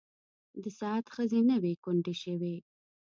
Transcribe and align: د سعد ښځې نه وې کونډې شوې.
د 0.61 0.63
سعد 0.79 1.05
ښځې 1.15 1.39
نه 1.49 1.55
وې 1.61 1.73
کونډې 1.83 2.15
شوې. 2.23 2.55